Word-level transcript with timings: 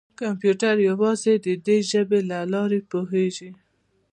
کمپیوټر 0.19 0.75
یوازې 0.89 1.33
د 1.45 1.47
دې 1.65 1.77
ژبې 1.91 2.19
له 2.29 2.39
لارې 2.53 2.79
پوهېږي. 2.91 3.51